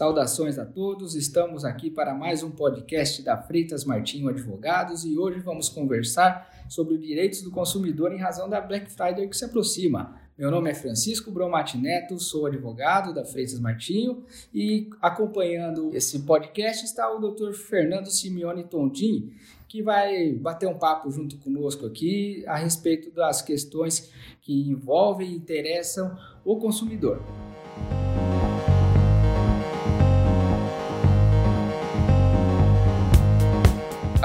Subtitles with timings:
[0.00, 5.40] Saudações a todos, estamos aqui para mais um podcast da Freitas Martinho Advogados e hoje
[5.40, 10.18] vamos conversar sobre os direitos do consumidor em razão da Black Friday que se aproxima.
[10.38, 16.82] Meu nome é Francisco Bromati Neto, sou advogado da Freitas Martinho e acompanhando esse podcast
[16.86, 17.52] está o Dr.
[17.52, 19.34] Fernando Simeone Tondim,
[19.68, 25.36] que vai bater um papo junto conosco aqui a respeito das questões que envolvem e
[25.36, 27.22] interessam o consumidor.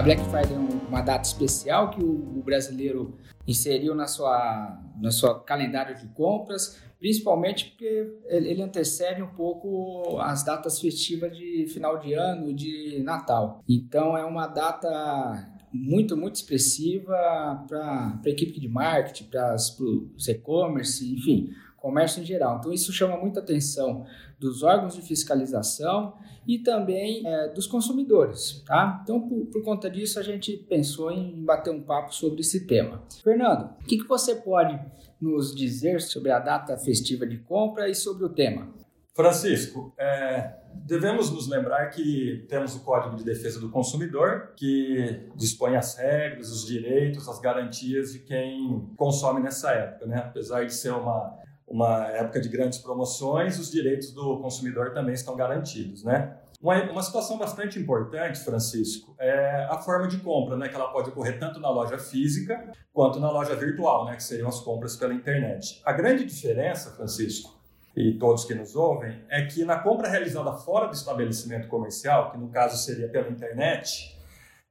[0.05, 5.98] Black Friday é uma data especial que o brasileiro inseriu na sua, na sua calendário
[5.98, 12.54] de compras, principalmente porque ele antecede um pouco as datas festivas de final de ano,
[12.54, 13.63] de Natal.
[13.68, 21.04] Então é uma data muito, muito expressiva para a equipe de marketing, para os e-commerce,
[21.15, 21.49] enfim,
[21.86, 22.58] comércio em geral.
[22.58, 24.08] Então isso chama muita atenção
[24.40, 26.16] dos órgãos de fiscalização
[26.48, 29.02] e também é, dos consumidores, tá?
[29.04, 33.04] Então, por, por, conta disso, a gente pensou em bater um papo sobre esse tema.
[33.24, 34.80] Fernando, o que, que você pode
[35.22, 38.74] nos dizer sobre a data festiva de compra e sobre o tema?
[39.14, 45.76] Francisco, é, devemos nos lembrar que temos o Código de Defesa do Consumidor, que dispõe
[45.76, 50.18] as regras, os direitos, as garantias de quem consome nessa época, né?
[50.18, 55.35] Apesar de ser uma uma época de grandes promoções, os direitos do consumidor também estão
[55.35, 56.38] garantidos, né?
[56.62, 60.70] Uma, uma situação bastante importante, Francisco, é a forma de compra, né?
[60.70, 64.16] Que ela pode ocorrer tanto na loja física quanto na loja virtual, né?
[64.16, 65.81] Que seriam as compras pela internet.
[65.84, 67.59] A grande diferença, Francisco,
[67.96, 72.38] e todos que nos ouvem, é que na compra realizada fora do estabelecimento comercial, que
[72.38, 74.16] no caso seria pela internet,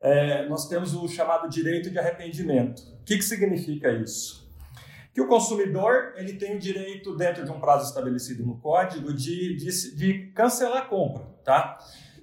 [0.00, 2.80] é, nós temos o chamado direito de arrependimento.
[3.00, 4.43] O que, que significa isso?
[5.14, 9.56] Que o consumidor ele tem o direito, dentro de um prazo estabelecido no código, de,
[9.56, 11.24] de, de cancelar a compra.
[11.44, 11.78] Tá?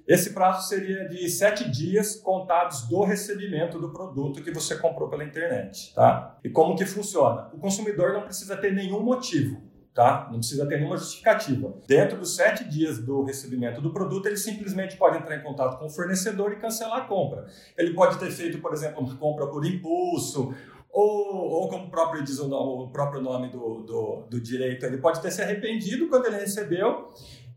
[0.06, 5.24] Esse prazo seria de sete dias contados do recebimento do produto que você comprou pela
[5.24, 5.94] internet.
[5.94, 6.38] Tá?
[6.44, 7.48] E como que funciona?
[7.54, 9.72] O consumidor não precisa ter nenhum motivo.
[9.94, 10.28] Tá?
[10.30, 11.74] Não precisa ter nenhuma justificativa.
[11.86, 15.86] Dentro dos sete dias do recebimento do produto, ele simplesmente pode entrar em contato com
[15.86, 17.46] o fornecedor e cancelar a compra.
[17.76, 20.54] Ele pode ter feito, por exemplo, uma compra por impulso,
[20.92, 24.98] ou, ou como o próprio diz o, o próprio nome do, do, do, direito, ele
[24.98, 27.08] pode ter se arrependido quando ele recebeu,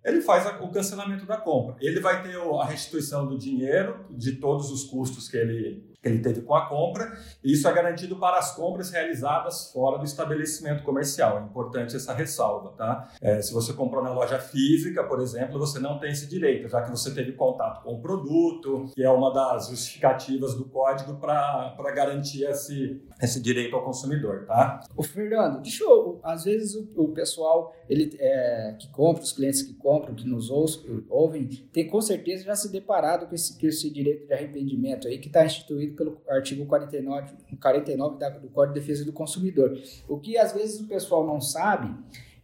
[0.06, 1.76] ele faz a, o cancelamento da compra.
[1.82, 6.20] Ele vai ter a restituição do dinheiro, de todos os custos que ele, que ele
[6.20, 10.84] teve com a compra, e isso é garantido para as compras realizadas fora do estabelecimento
[10.84, 11.40] comercial.
[11.40, 13.10] É importante essa ressalva, tá?
[13.20, 16.84] É, se você comprou na loja física, por exemplo, você não tem esse direito, já
[16.84, 21.92] que você teve contato com o produto, que é uma das justificativas do código para
[21.96, 24.82] garantir esse, esse direito ao consumidor, tá?
[24.96, 29.62] O Fernando, deixa eu, às vezes o, o pessoal ele, é, que compra, os clientes
[29.62, 33.90] que compram, que nos ouvem, tem com certeza já se deparado com esse, com esse
[33.92, 38.80] direito de arrependimento aí que está instituído pelo artigo 49, 49 da, do Código de
[38.80, 39.80] Defesa do Consumidor.
[40.10, 41.96] O que às vezes o pessoal não sabe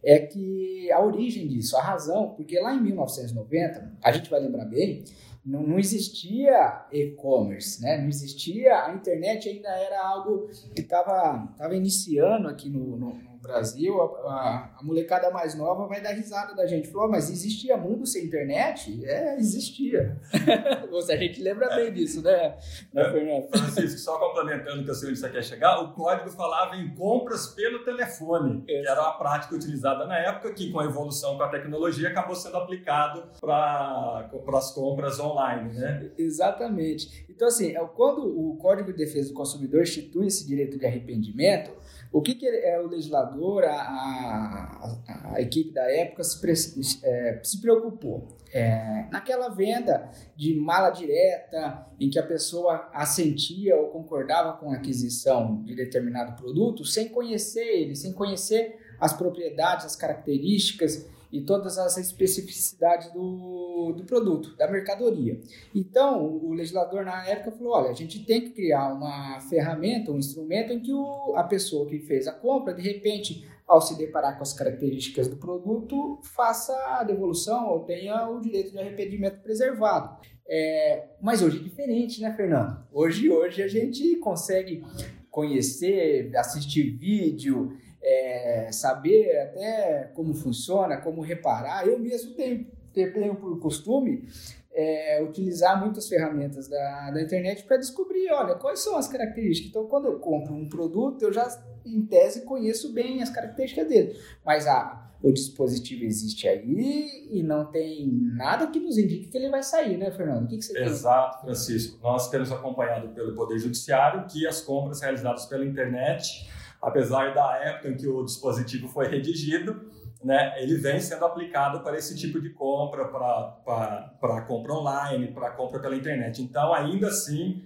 [0.04, 4.64] é que a origem disso, a razão, porque lá em 1990, a gente vai lembrar
[4.64, 5.04] bem,
[5.44, 7.98] não, não existia e-commerce, né?
[7.98, 14.00] Não existia, a internet ainda era algo que estava tava iniciando aqui no, no Brasil,
[14.00, 16.88] a, a, molecada mais nova vai dar risada da gente.
[16.88, 19.04] Falou, mas existia mundo sem internet?
[19.04, 20.18] É, existia.
[20.32, 22.56] a gente lembra bem disso, né,
[22.92, 23.48] né Fernando?
[23.48, 27.48] Francisco, só complementando que eu sei onde você quer chegar, o código falava em compras
[27.48, 28.82] pelo telefone, é.
[28.82, 32.34] que era a prática utilizada na época, que com a evolução com a tecnologia acabou
[32.34, 36.10] sendo aplicado para as compras online, né?
[36.16, 37.26] Exatamente.
[37.28, 41.72] Então, assim, é é o Código de Defesa do Consumidor institui esse direito de arrependimento,
[42.12, 47.60] o que, que é o legislador, a, a, a equipe da época se, é, se
[47.60, 48.28] preocupou?
[48.52, 54.76] É, naquela venda de mala direta, em que a pessoa assentia ou concordava com a
[54.76, 61.78] aquisição de determinado produto, sem conhecer ele, sem conhecer as propriedades, as características e todas
[61.78, 65.40] as especificidades do, do produto, da mercadoria.
[65.74, 70.18] Então, o legislador na época falou: olha, a gente tem que criar uma ferramenta, um
[70.18, 74.36] instrumento em que o, a pessoa que fez a compra, de repente, ao se deparar
[74.36, 80.20] com as características do produto, faça a devolução ou tenha o direito de arrependimento preservado.
[80.46, 82.84] É, mas hoje é diferente, né, Fernando?
[82.92, 84.84] Hoje, hoje a gente consegue
[85.30, 91.86] conhecer, assistir vídeo, é, saber até como funciona, como reparar.
[91.86, 94.26] Eu mesmo tenho, tenho por costume
[94.74, 99.70] é, utilizar muitas ferramentas da, da internet para descobrir, olha, quais são as características.
[99.70, 101.46] Então, quando eu compro um produto, eu já,
[101.84, 104.18] em tese, conheço bem as características dele.
[104.44, 109.50] Mas a, o dispositivo existe aí e não tem nada que nos indique que ele
[109.50, 110.46] vai sair, né, Fernando?
[110.46, 111.42] O que, que você Exato?
[111.42, 111.98] Francisco.
[112.02, 116.48] Nós temos acompanhado pelo Poder Judiciário que as compras realizadas pela internet,
[116.82, 119.88] apesar da época em que o dispositivo foi redigido,
[120.22, 125.80] né, ele vem sendo aplicado para esse tipo de compra, para compra online, para compra
[125.80, 126.42] pela internet.
[126.42, 127.64] Então, ainda assim,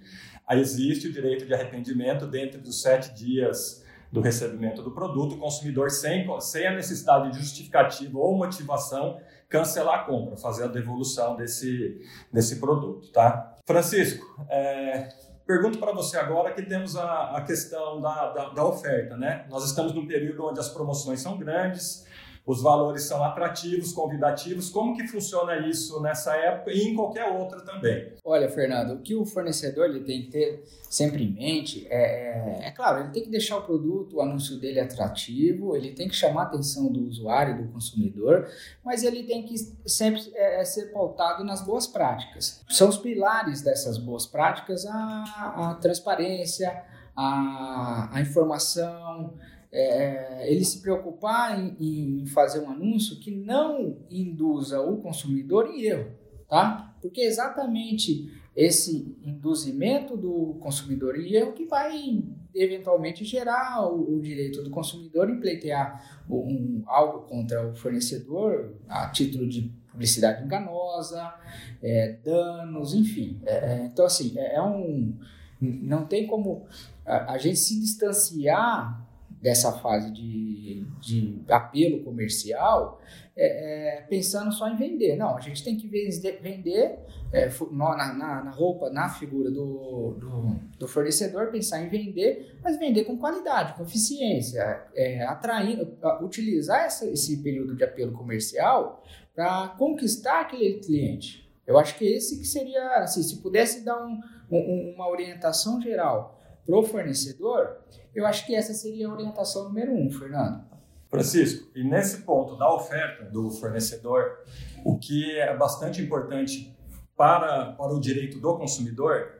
[0.51, 5.91] existe o direito de arrependimento dentro dos sete dias do recebimento do produto, o consumidor,
[5.91, 9.19] sem, sem a necessidade de justificativa ou motivação,
[9.49, 13.11] cancelar a compra, fazer a devolução desse, desse produto.
[13.11, 13.55] Tá?
[13.65, 15.09] Francisco, é,
[15.47, 19.15] pergunto para você agora que temos a, a questão da, da, da oferta.
[19.15, 19.45] Né?
[19.49, 22.05] Nós estamos num período onde as promoções são grandes,
[22.47, 24.69] os valores são atrativos, convidativos.
[24.69, 28.13] Como que funciona isso nessa época e em qualquer outra também?
[28.23, 32.67] Olha, Fernando, o que o fornecedor ele tem que ter sempre em mente é, é,
[32.67, 36.15] é claro, ele tem que deixar o produto, o anúncio dele atrativo, ele tem que
[36.15, 38.49] chamar a atenção do usuário, do consumidor,
[38.81, 42.63] mas ele tem que sempre é, é ser pautado nas boas práticas.
[42.69, 46.81] São os pilares dessas boas práticas a, a transparência,
[47.13, 49.33] a, a informação,
[49.71, 55.81] é, ele se preocupar em, em, fazer um anúncio que não induza o consumidor em
[55.81, 56.11] erro,
[56.47, 56.95] tá?
[57.01, 62.23] Porque é exatamente esse induzimento do consumidor em erro que vai
[62.55, 69.09] eventualmente gerar o, o direito do consumidor em pleitear um, algo contra o fornecedor a
[69.09, 71.33] título de publicidade enganosa,
[71.81, 73.39] é, danos, enfim.
[73.45, 75.15] É, é então, assim, é, é, um.
[75.59, 76.67] Não tem como
[77.03, 79.06] a, a gente se distanciar
[79.41, 82.99] dessa fase de, de apelo comercial
[83.39, 85.15] é, é, pensando só em vender.
[85.15, 86.97] Não, a gente tem que vender
[87.31, 92.79] é, na, na, na, roupa, na figura do, do, do, fornecedor, pensar em vender, mas
[92.79, 99.03] vender com qualidade, com eficiência, é, atraindo, utilizar essa, esse período de apelo comercial
[99.35, 101.47] para conquistar aquele cliente.
[101.67, 104.19] Eu acho que esse que seria, assim, se pudesse dar um,
[104.49, 106.36] um, uma orientação geral
[106.67, 107.77] para o fornecedor,
[108.13, 110.65] eu acho que essa seria a orientação número um, Fernando.
[111.09, 114.39] Francisco, e nesse ponto da oferta do fornecedor,
[114.83, 116.75] o que é bastante importante
[117.15, 119.37] para, para o direito do consumidor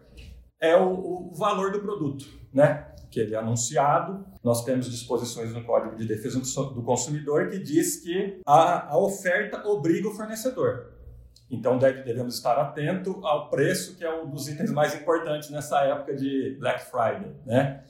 [0.61, 2.87] é o, o valor do produto, né?
[3.11, 4.25] Que ele é anunciado.
[4.41, 9.67] Nós temos disposições no Código de Defesa do Consumidor que diz que a, a oferta
[9.67, 10.96] obriga o fornecedor.
[11.49, 15.81] Então deve, devemos estar atento ao preço, que é um dos itens mais importantes nessa
[15.81, 17.83] época de Black Friday, né?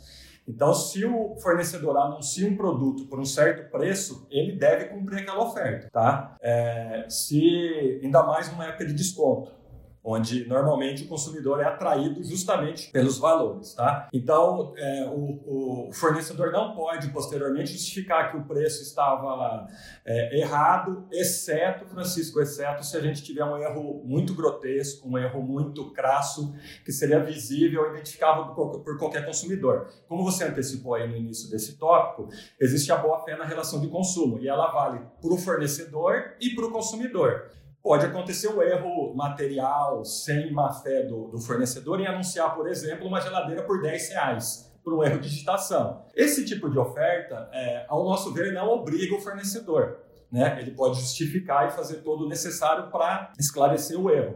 [0.48, 5.44] Então, se o fornecedor anuncia um produto por um certo preço, ele deve cumprir aquela
[5.44, 6.38] oferta, tá?
[6.40, 9.57] É, se ainda mais numa época de desconto
[10.04, 14.08] onde normalmente o consumidor é atraído justamente pelos valores, tá?
[14.14, 19.68] Então, é, o, o, fornecedor não pode posteriormente justificar que o preço estava
[20.06, 25.42] é, errado, exceto, Francisco, exceto se a gente tiver um erro muito grotesco, um erro
[25.42, 26.54] muito crasso,
[26.86, 29.90] que seria visível identificável por qualquer consumidor.
[30.08, 32.30] Como você antecipou aí no início desse tópico,
[32.60, 36.66] existe a boa-fé na relação de consumo e ela vale para o fornecedor e para
[36.66, 37.52] o consumidor.
[37.88, 43.08] Pode acontecer um erro material sem má fé do, do fornecedor em anunciar, por exemplo,
[43.08, 46.04] uma geladeira por 10 reais por um erro de digitação.
[46.14, 50.00] Esse tipo de oferta, é, ao nosso ver, não obriga o fornecedor.
[50.30, 50.60] Né?
[50.60, 54.36] Ele pode justificar e fazer todo o necessário para esclarecer o erro.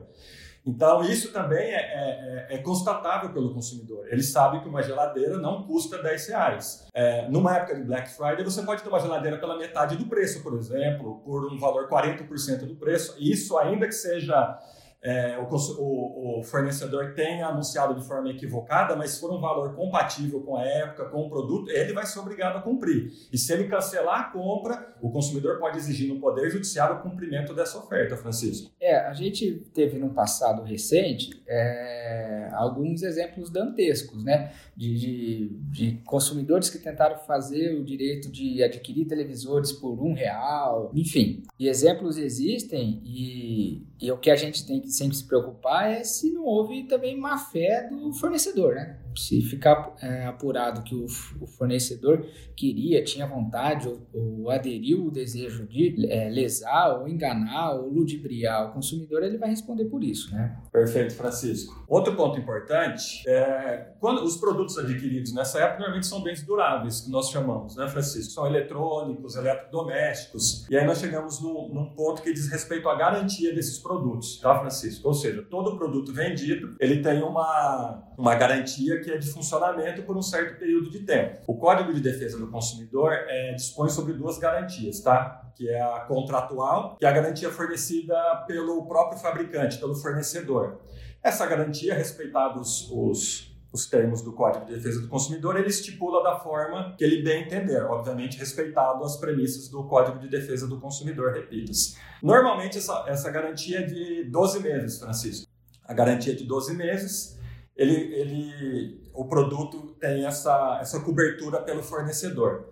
[0.65, 4.07] Então, isso também é, é, é, é, constatável pelo consumidor.
[4.09, 6.87] Ele sabe que uma geladeira não custa 10 reais.
[6.93, 10.43] É, numa época de Black Friday, você pode ter uma geladeira pela metade do preço,
[10.43, 13.15] por exemplo, por um valor 40% do preço.
[13.19, 14.59] Isso, ainda que seja
[15.03, 19.73] é, o, o, o, fornecedor tenha anunciado de forma equivocada, mas se for um valor
[19.75, 23.11] compatível com a época, com o produto, ele vai ser obrigado a cumprir.
[23.33, 27.55] E se ele cancelar a compra, o consumidor pode exigir no Poder Judiciário o cumprimento
[27.55, 28.69] dessa oferta, Francisco.
[28.79, 34.51] É, a gente teve no passado recente é, alguns exemplos dantescos, né?
[34.77, 40.91] De, de, de, consumidores que tentaram fazer o direito de adquirir televisores por um real,
[40.93, 41.43] enfim.
[41.59, 46.03] E exemplos existem e, e o que a gente tem que sempre se preocupar é
[46.03, 48.97] se não houve também má fé do fornecedor, né?
[49.15, 51.05] Se ficar é, apurado que o,
[51.39, 52.25] o, fornecedor
[52.55, 58.69] queria, tinha vontade ou, ou aderiu o desejo de é, lesar ou enganar ou ludibriar
[58.69, 60.57] o consumidor, ele vai responder por isso, né?
[60.71, 61.83] Perfeito, Francisco.
[61.87, 67.11] Outro ponto importante é quando os produtos adquiridos nessa época normalmente são bens duráveis, que
[67.11, 68.31] nós chamamos, né, Francisco?
[68.33, 70.67] São eletrônicos, eletrodomésticos.
[70.69, 74.57] E aí nós chegamos num, num ponto que diz respeito à garantia desses produtos, tá,
[74.59, 75.07] Francisco?
[75.07, 80.15] Ou seja, todo produto vendido ele tem uma, uma garantia que é de funcionamento por
[80.15, 81.39] um certo período de tempo.
[81.47, 85.51] O Código de Defesa do Consumidor é, dispõe sobre duas garantias, tá?
[85.55, 88.15] Que é a contratual, que é a garantia fornecida
[88.47, 90.81] pelo próprio fabricante, pelo fornecedor.
[91.23, 96.39] Essa garantia, respeitados os os termos do Código de Defesa do Consumidor, ele estipula da
[96.39, 101.33] forma que ele bem entender, obviamente respeitado as premissas do Código de Defesa do Consumidor,
[101.33, 101.95] repita-se.
[102.21, 105.47] Normalmente essa, essa garantia é de 12 meses, Francisco.
[105.85, 107.39] A garantia é de 12 meses,
[107.75, 112.69] ele, ele, o produto tem essa, essa cobertura pelo fornecedor.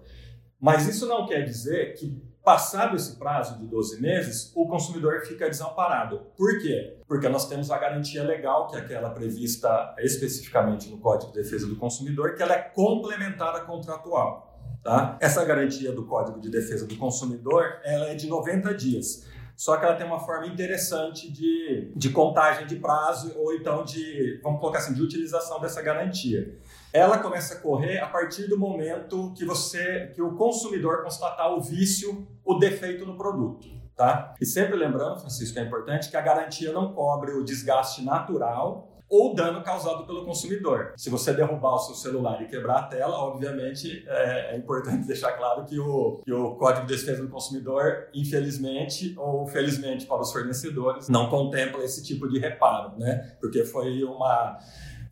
[0.59, 5.47] Mas isso não quer dizer que Passado esse prazo de 12 meses, o consumidor fica
[5.47, 6.21] desamparado.
[6.35, 6.97] Por quê?
[7.07, 11.67] Porque nós temos a garantia legal, que é aquela prevista especificamente no Código de Defesa
[11.67, 14.59] do Consumidor, que ela é complementar à contratual.
[14.81, 15.17] Tá?
[15.21, 19.27] Essa garantia do Código de Defesa do Consumidor ela é de 90 dias.
[19.59, 24.39] Só que ela tem uma forma interessante de, de contagem de prazo ou então de,
[24.41, 26.57] vamos colocar assim, de utilização dessa garantia
[26.91, 31.61] ela começa a correr a partir do momento que você, que o consumidor constatar o
[31.61, 33.67] vício, o defeito no produto.
[33.95, 34.33] Tá?
[34.39, 39.33] E sempre lembrando, Francisco, é importante que a garantia não cobre o desgaste natural ou
[39.33, 40.93] dano causado pelo consumidor.
[40.95, 45.31] Se você derrubar o seu celular e quebrar a tela, obviamente é, é importante deixar
[45.33, 50.31] claro que o, que o Código de Defesa do Consumidor, infelizmente ou felizmente para os
[50.31, 53.35] fornecedores, não contempla esse tipo de reparo, né?
[53.41, 54.59] Porque foi uma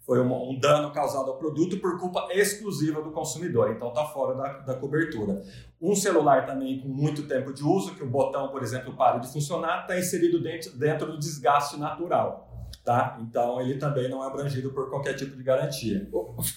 [0.07, 4.35] foi um, um, dano causado ao produto por culpa exclusiva do consumidor, então está fora
[4.35, 5.43] da, da, cobertura.
[5.81, 9.27] Um celular também com muito tempo de uso, que o botão, por exemplo, para de
[9.27, 12.46] funcionar, está inserido dentro, dentro do desgaste natural.
[12.87, 13.19] Tá?
[13.21, 16.07] Então ele também não é abrangido por qualquer tipo de garantia.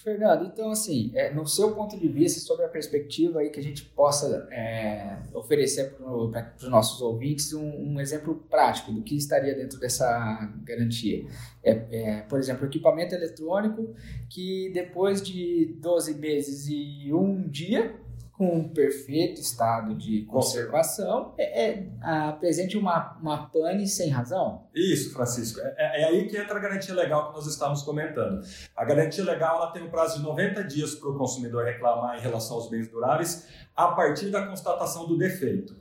[0.01, 3.61] Fernando, então assim, é, no seu ponto de vista, sobre a perspectiva aí que a
[3.61, 9.53] gente possa é, oferecer para os nossos ouvintes um, um, exemplo prático do que estaria
[9.53, 11.25] dentro dessa garantia.
[11.61, 13.93] É, é, por exemplo, equipamento eletrônico
[14.29, 17.93] que depois de 12 meses e um dia
[18.41, 24.63] com um perfeito estado de conservação, é, é, apresente uma, uma pane sem razão?
[24.73, 25.59] Isso, Francisco.
[25.59, 28.43] É, é, é, aí que entra a garantia legal que nós estamos comentando.
[28.75, 32.19] A garantia legal ela tem um prazo de 90 dias para o consumidor reclamar em
[32.19, 33.45] relação aos bens duráveis
[33.75, 35.75] a partir da constatação do defeito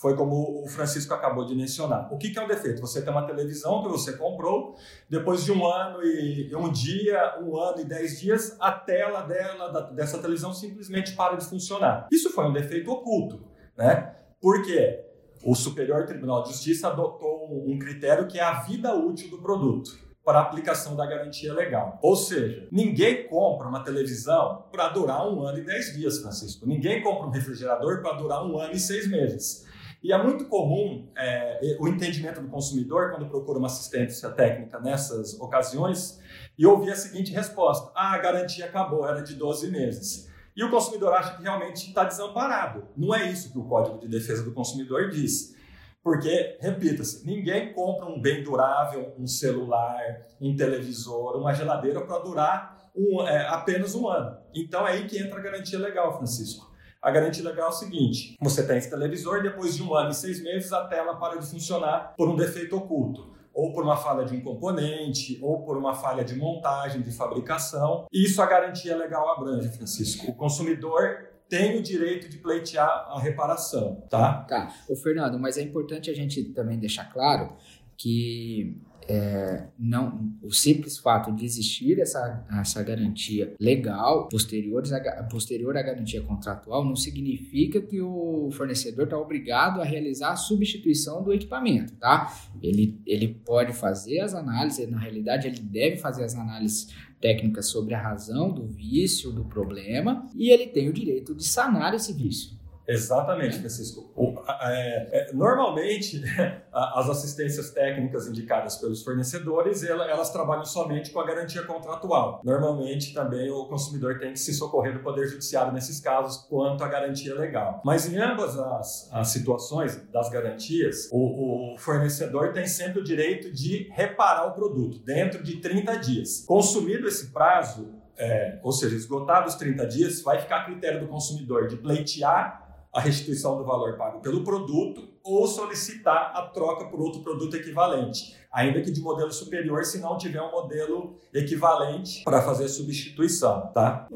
[0.00, 2.10] foi como o Francisco acabou de mencionar.
[2.10, 2.80] O que, é um defeito?
[2.80, 4.74] Você tem uma televisão que você comprou,
[5.10, 9.92] depois de um ano e um dia, um ano e dez dias, a tela dela,
[9.92, 12.08] dessa televisão simplesmente para de funcionar.
[12.10, 13.44] Isso foi um defeito oculto,
[13.76, 14.14] né?
[14.40, 15.04] Por quê?
[15.44, 19.98] O Superior Tribunal de Justiça adotou um critério que é a vida útil do produto
[20.24, 21.98] para aplicação da garantia legal.
[22.00, 26.66] Ou seja, ninguém compra uma televisão para durar um ano e dez dias, Francisco.
[26.66, 29.68] Ninguém compra um refrigerador para durar um ano e seis meses.
[30.02, 35.38] E é muito comum é, o entendimento do consumidor quando procura uma assistência técnica nessas
[35.38, 36.18] ocasiões
[36.58, 40.30] e ouvir a seguinte resposta: ah, a garantia acabou, era de 12 meses.
[40.56, 42.88] E o consumidor acha que realmente está desamparado.
[42.96, 45.54] Não é isso que o Código de Defesa do Consumidor diz.
[46.02, 50.00] Porque, repita-se, ninguém compra um bem durável, um celular,
[50.40, 54.38] um televisor, uma geladeira para durar um, é, apenas um ano.
[54.54, 56.69] Então é aí que entra a garantia legal, Francisco.
[57.02, 60.14] A garantia legal é o seguinte: você tem esse televisor, depois de um ano e
[60.14, 64.24] seis meses, a tela para de funcionar por um defeito oculto ou por uma falha
[64.24, 68.06] de um componente, ou por uma falha de montagem, de fabricação.
[68.12, 70.30] E isso a garantia legal abrange, Francisco.
[70.30, 74.44] O consumidor tem o direito de pleitear a reparação, tá?
[74.48, 74.72] Tá.
[74.88, 77.56] Ô, Fernando, mas é importante a gente também deixar claro
[77.96, 85.76] que é, não, o simples fato de existir essa, essa garantia legal posterior, a, posterior
[85.76, 91.32] à garantia contratual não significa que o fornecedor está obrigado a realizar a substituição do
[91.32, 92.32] equipamento, tá?
[92.62, 96.88] Ele, ele pode fazer as análises, na realidade ele deve fazer as análises
[97.20, 101.94] técnicas sobre a razão do vício, do problema, e ele tem o direito de sanar
[101.94, 102.59] esse vício.
[102.90, 104.10] Exatamente, Francisco.
[104.16, 106.22] O, é, é, normalmente,
[106.72, 112.40] as assistências técnicas indicadas pelos fornecedores, elas trabalham somente com a garantia contratual.
[112.44, 116.88] Normalmente, também o consumidor tem que se socorrer do Poder Judiciário nesses casos quanto à
[116.88, 117.80] garantia legal.
[117.84, 123.52] Mas em ambas as, as situações das garantias, o, o fornecedor tem sempre o direito
[123.52, 126.44] de reparar o produto dentro de 30 dias.
[126.46, 131.68] Consumido esse prazo, é, ou seja, esgotados 30 dias, vai ficar a critério do consumidor
[131.68, 132.59] de pleitear
[132.92, 138.36] a restituição do valor pago pelo produto ou solicitar a troca por outro produto equivalente,
[138.52, 144.08] ainda que de modelo superior, se não tiver um modelo equivalente para fazer substituição, tá?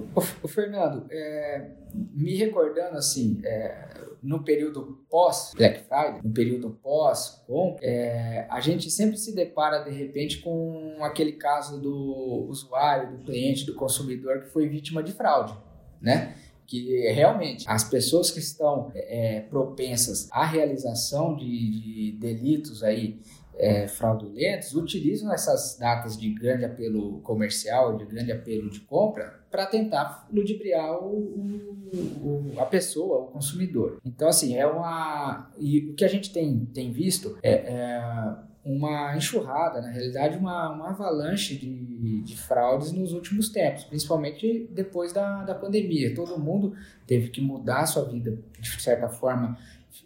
[0.43, 7.45] O, Fernando, é, me recordando assim, é, no período pós Black Friday, no período pós
[7.47, 13.25] com, é, a gente sempre se depara de repente com aquele caso do usuário, do
[13.25, 15.55] cliente, do consumidor que foi vítima de fraude,
[16.01, 16.35] né?
[16.67, 23.21] Que realmente as pessoas que estão é, propensas à realização de, de delitos aí
[23.57, 29.67] é, fraudulentos utilizam essas datas de grande apelo comercial, de grande apelo de compra, para
[29.67, 34.01] tentar ludibriar o, o, o, a pessoa, o consumidor.
[34.05, 35.53] Então, assim, é uma.
[35.59, 40.71] E o que a gente tem, tem visto é, é uma enxurrada, na realidade, uma,
[40.71, 46.15] uma avalanche de, de fraudes nos últimos tempos, principalmente depois da, da pandemia.
[46.15, 46.75] Todo mundo
[47.07, 49.59] teve que mudar a sua vida, de certa forma,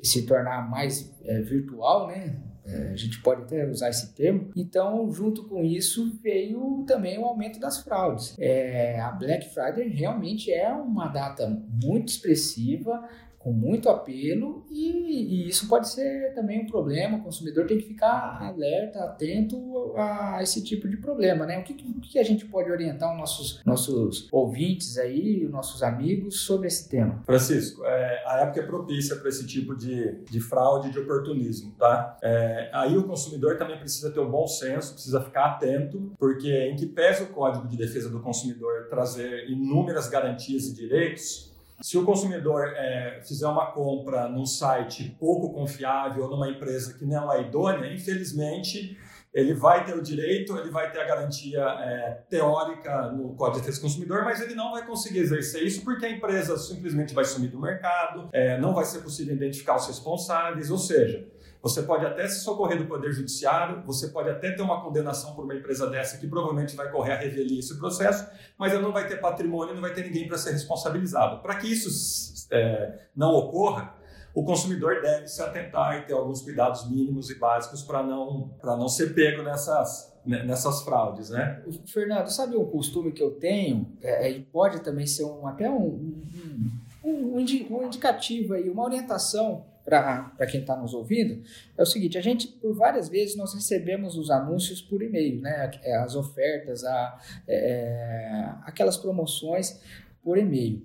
[0.02, 2.36] se tornar mais é, virtual, né?
[2.66, 4.50] É, a gente pode até usar esse termo.
[4.54, 8.34] Então, junto com isso, veio também o aumento das fraudes.
[8.38, 11.48] É, a Black Friday realmente é uma data
[11.82, 13.08] muito expressiva,
[13.48, 17.16] com muito apelo e, e, isso pode ser também um problema.
[17.16, 21.58] O consumidor tem que ficar alerta, atento a esse tipo de problema, né?
[21.58, 25.82] O que, o que a gente pode orientar os nossos, nossos ouvintes aí, os nossos
[25.82, 27.22] amigos sobre esse tema?
[27.24, 32.18] Francisco, é, a época é propícia para esse tipo de, de fraude, de oportunismo, tá?
[32.22, 36.76] É, aí o consumidor também precisa ter um bom senso, precisa ficar atento, porque em
[36.76, 41.47] que pese o Código de Defesa do Consumidor trazer inúmeras garantias e direitos,
[41.80, 47.04] se o consumidor é, fizer uma compra num site pouco confiável ou numa empresa que
[47.04, 48.98] não é idônea, infelizmente
[49.32, 53.60] ele vai ter o direito, ele vai ter a garantia é, teórica no Código de
[53.60, 57.24] Defesa do Consumidor, mas ele não vai conseguir exercer isso porque a empresa simplesmente vai
[57.24, 61.26] sumir do mercado, é, não vai ser possível identificar os responsáveis, ou seja,
[61.62, 65.44] você pode até se socorrer do Poder Judiciário, você pode até ter uma condenação por
[65.44, 69.08] uma empresa dessa que provavelmente vai correr a revelia esse processo, mas ela não vai
[69.08, 71.42] ter patrimônio, não vai ter ninguém para ser responsabilizado.
[71.42, 73.94] Para que isso é, não ocorra,
[74.34, 78.88] o consumidor deve se atentar e ter alguns cuidados mínimos e básicos para não, não
[78.88, 81.60] ser pego nessas, né, nessas fraudes, né?
[81.86, 86.14] Fernando, sabe um costume que eu tenho, é, e pode também ser um, até um,
[87.02, 91.42] um, um, um indicativo aí, uma orientação para quem está nos ouvindo,
[91.76, 95.70] é o seguinte: a gente, por várias vezes, nós recebemos os anúncios por e-mail, né?
[95.82, 99.80] É, as ofertas, a, é, aquelas promoções
[100.22, 100.84] por e-mail.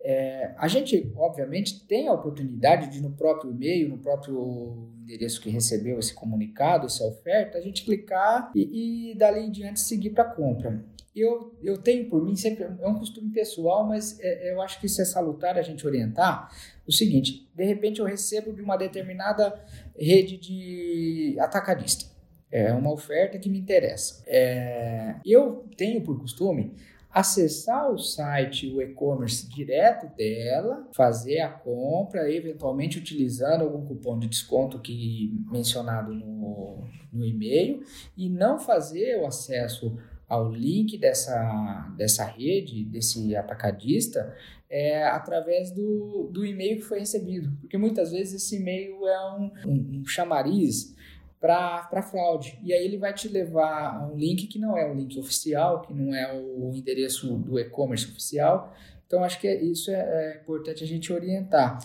[0.00, 5.50] É, a gente, obviamente, tem a oportunidade de, no próprio e-mail, no próprio endereço que
[5.50, 10.24] recebeu esse comunicado, essa oferta, a gente clicar e, e dali em diante seguir para
[10.24, 14.60] a compra eu, eu tenho por mim, sempre é um costume pessoal, mas é, eu
[14.60, 16.50] acho que isso é salutar a gente orientar.
[16.86, 19.54] O seguinte: de repente eu recebo de uma determinada
[19.96, 22.12] rede de atacadista.
[22.50, 24.22] É uma oferta que me interessa.
[24.26, 26.72] É, eu tenho por costume
[27.14, 34.26] acessar o site, o e-commerce direto dela, fazer a compra, eventualmente utilizando algum cupom de
[34.26, 37.84] desconto que mencionado no, no e-mail
[38.16, 39.96] e não fazer o acesso
[40.28, 44.34] ao link dessa, dessa rede, desse atacadista,
[44.68, 47.56] é, através do, do e-mail que foi recebido.
[47.60, 50.94] Porque muitas vezes esse e-mail é um, um, um chamariz
[51.40, 52.58] para fraude.
[52.62, 55.82] E aí ele vai te levar a um link que não é o link oficial,
[55.82, 58.74] que não é o endereço do e-commerce oficial.
[59.06, 61.78] Então acho que isso é, é importante a gente orientar.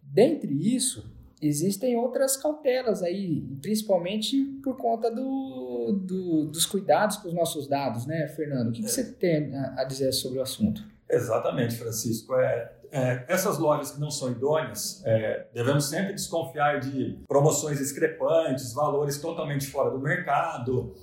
[0.00, 1.04] Dentre isso,
[1.40, 8.06] existem outras cautelas aí, principalmente por conta do, do, dos cuidados com os nossos dados,
[8.06, 8.68] né, Fernando?
[8.68, 10.82] O que, que você tem a, dizer sobre o assunto?
[11.08, 12.34] Exatamente, Francisco.
[12.34, 18.72] É, é, essas lojas que não são idôneas, é, devemos sempre desconfiar de promoções discrepantes,
[18.72, 20.94] valores totalmente fora do mercado.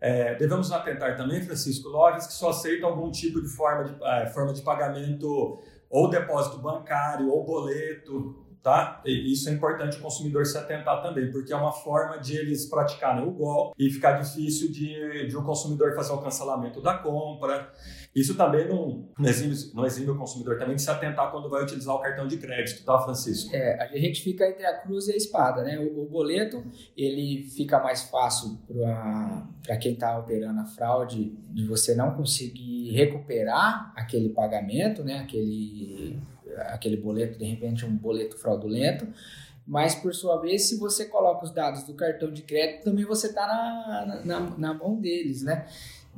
[0.00, 4.26] É, devemos atentar também, Francisco, lojas que só aceitam algum tipo de forma de, é,
[4.26, 5.58] forma de pagamento
[5.90, 9.00] ou depósito bancário ou boleto tá?
[9.04, 12.66] E isso é importante o consumidor se atentar também, porque é uma forma de eles
[12.66, 17.72] praticarem o golpe e ficar difícil de, de o consumidor fazer o cancelamento da compra.
[18.14, 21.62] Isso também não, não, exime, não exime o consumidor também de se atentar quando vai
[21.62, 23.54] utilizar o cartão de crédito, tá, Francisco?
[23.54, 25.78] É, a gente fica entre a cruz e a espada, né?
[25.78, 26.64] O, o boleto,
[26.96, 28.58] ele fica mais fácil
[29.62, 35.20] para quem está operando a fraude de você não conseguir recuperar aquele pagamento, né?
[35.20, 36.18] Aquele
[36.62, 39.06] aquele boleto, de repente um boleto fraudulento,
[39.66, 43.26] mas por sua vez, se você coloca os dados do cartão de crédito, também você
[43.26, 45.66] está na, na, na, mão deles, né?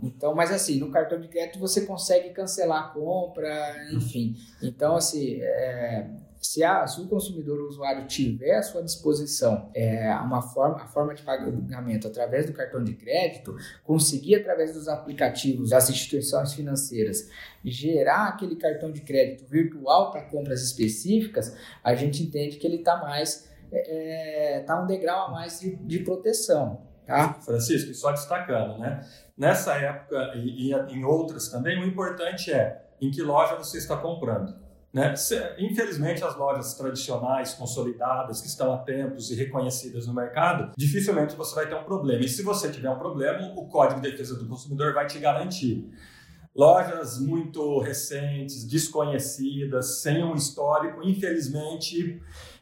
[0.02, 4.34] Então, mas assim, no cartão de crédito você consegue cancelar a compra, enfim.
[4.62, 6.08] Então, assim, é,
[6.40, 10.86] se, a, se o consumidor, o usuário, tiver à sua disposição é, uma forma, a
[10.86, 17.28] forma de pagamento através do cartão de crédito, conseguir, através dos aplicativos das instituições financeiras,
[17.62, 22.96] gerar aquele cartão de crédito virtual para compras específicas, a gente entende que ele está
[22.96, 23.50] mais.
[23.70, 26.89] Está é, é um degrau a mais de, de proteção.
[27.10, 27.34] Tá?
[27.34, 29.04] Francisco, só destacando, né?
[29.36, 33.96] Nessa época e, e em outras também, o importante é em que loja você está
[33.96, 34.54] comprando.
[34.92, 35.14] Né?
[35.58, 41.54] Infelizmente, as lojas tradicionais, consolidadas, que estão há tempos e reconhecidas no mercado, dificilmente você
[41.54, 42.24] vai ter um problema.
[42.24, 45.88] E se você tiver um problema, o Código de Defesa do Consumidor vai te garantir.
[46.54, 52.20] Lojas muito recentes, desconhecidas, sem um histórico, infelizmente,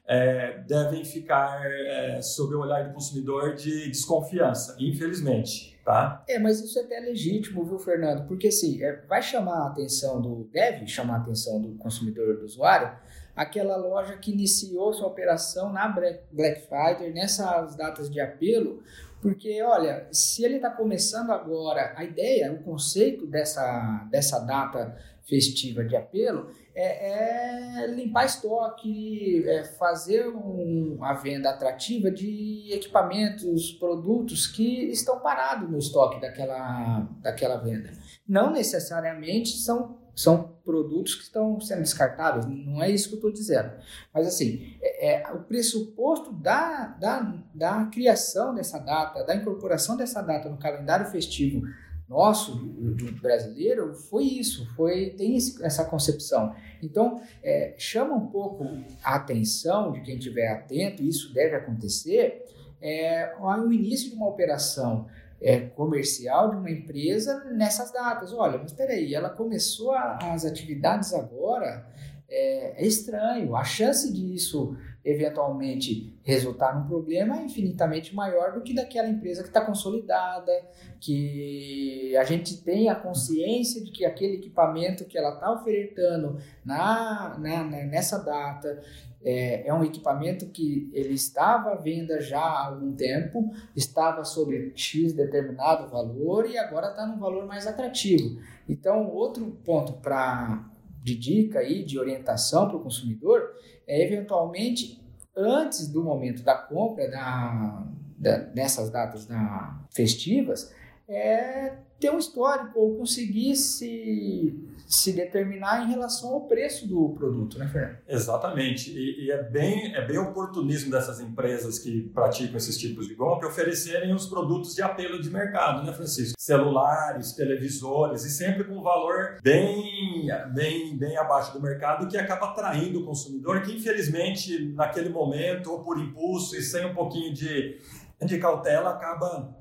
[0.08, 5.78] é, devem ficar é, sob o olhar do consumidor de desconfiança, infelizmente.
[5.84, 6.24] Tá?
[6.26, 8.26] É, mas isso é até legítimo, viu, Fernando?
[8.26, 10.48] Porque assim, é, vai chamar a atenção do.
[10.50, 12.90] deve chamar a atenção do consumidor, do usuário,
[13.36, 18.82] aquela loja que iniciou sua operação na Black Friday, nessas datas de apelo,
[19.20, 24.96] porque, olha, se ele está começando agora, a ideia, o conceito dessa, dessa data
[25.28, 33.72] festiva de apelo é, é limpar estoque, é fazer um, a venda atrativa de equipamentos,
[33.72, 37.90] produtos que estão parados no estoque daquela, daquela venda.
[38.26, 43.32] Não necessariamente são, são produtos que estão sendo descartáveis, não é isso que eu estou
[43.32, 43.72] dizendo.
[44.14, 50.22] Mas assim, é, é, o pressuposto da, da, da criação dessa data, da incorporação dessa
[50.22, 51.66] data no calendário festivo
[52.08, 56.54] nosso, do, brasileiro, foi isso, foi tem esse, essa concepção.
[56.82, 58.64] Então, é, chama um pouco
[59.04, 62.44] a atenção de quem estiver atento, isso deve acontecer,
[62.80, 65.06] é, ao início de uma operação
[65.40, 68.32] é, comercial de uma empresa nessas datas.
[68.32, 71.86] Olha, mas espera aí, ela começou a, as atividades agora,
[72.28, 73.54] é, é estranho.
[73.54, 79.64] A chance disso eventualmente resultar num problema infinitamente maior do que daquela empresa que está
[79.64, 80.52] consolidada,
[81.00, 87.34] que a gente tem a consciência de que aquele equipamento que ela está ofertando na,
[87.38, 88.78] na, nessa data
[89.24, 94.70] é, é, um equipamento que ele estava à venda já há algum tempo, estava sobre
[94.76, 98.38] X determinado valor e agora está num valor mais atrativo.
[98.68, 100.62] Então, outro ponto para
[101.02, 103.54] de dica aí, de orientação para o consumidor,
[103.86, 105.07] é eventualmente
[105.38, 107.87] antes do momento da compra da,
[108.18, 110.72] da, nessas datas da, festivas,
[111.09, 114.55] é ter um histórico ou conseguir se,
[114.88, 117.98] se determinar em relação ao preço do produto, né, Fernando?
[118.09, 118.90] Exatamente.
[118.90, 123.48] E, e, é, bem, é bem oportunismo dessas empresas que praticam esses tipos de compra
[123.48, 126.40] oferecerem os produtos de apelo de mercado, né, Francisco?
[126.40, 133.01] Celulares, televisores, e sempre com valor bem, bem, bem abaixo do mercado, que acaba atraindo
[133.01, 137.79] o consumidor, que infelizmente, naquele momento, ou por impulso e sem um pouquinho de,
[138.24, 139.55] de cautela, acaba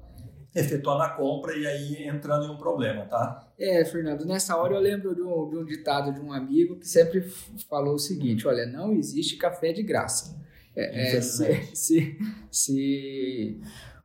[0.55, 3.47] efetuando a compra e aí entrando em um problema, tá?
[3.59, 6.87] É, Fernando, nessa hora eu lembro de um, de um ditado de um amigo que
[6.87, 7.21] sempre
[7.69, 10.39] falou o seguinte: olha, não existe café de graça.
[10.75, 12.17] É, é, se, se,
[12.51, 13.61] se,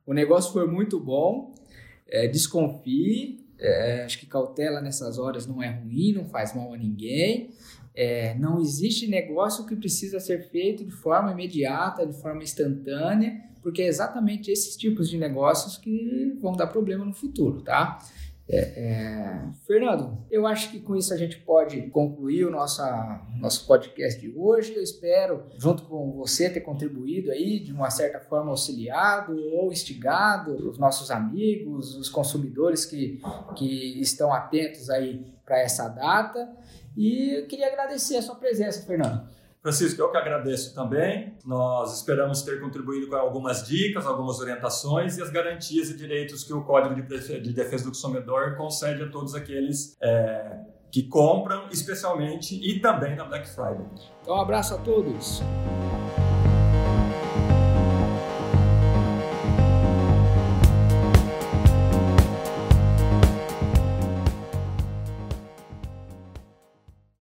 [0.06, 1.54] o negócio for muito bom,
[2.08, 3.40] é, desconfie.
[3.64, 7.50] É, acho que cautela nessas horas não é ruim, não faz mal a ninguém.
[7.94, 13.82] É, não existe negócio que precisa ser feito de forma imediata, de forma instantânea porque
[13.82, 17.98] é exatamente esses tipos de negócios que vão dar problema no futuro, tá?
[18.48, 19.42] É, é...
[19.66, 22.82] Fernando, eu acho que com isso a gente pode concluir o nosso,
[23.38, 24.74] nosso podcast de hoje.
[24.74, 30.68] Eu espero, junto com você, ter contribuído aí, de uma certa forma, auxiliado ou instigado
[30.68, 33.20] os nossos amigos, os consumidores que,
[33.56, 36.50] que estão atentos aí para essa data.
[36.96, 39.26] E eu queria agradecer a sua presença, Fernando.
[39.62, 41.36] Francisco, eu que agradeço também.
[41.44, 46.52] Nós esperamos ter contribuído com algumas dicas, algumas orientações e as garantias e direitos que
[46.52, 50.58] o Código de Defesa do Consumidor concede a todos aqueles é,
[50.90, 53.86] que compram, especialmente e também na Black Friday.
[54.20, 55.40] Então, um abraço a todos.